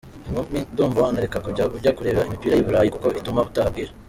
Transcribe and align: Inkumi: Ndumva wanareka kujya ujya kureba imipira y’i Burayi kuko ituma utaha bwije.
Inkumi: 0.27 0.59
Ndumva 0.71 0.99
wanareka 1.05 1.37
kujya 1.45 1.63
ujya 1.75 1.95
kureba 1.97 2.25
imipira 2.27 2.53
y’i 2.55 2.65
Burayi 2.67 2.89
kuko 2.93 3.07
ituma 3.19 3.45
utaha 3.49 3.69
bwije. 3.73 3.93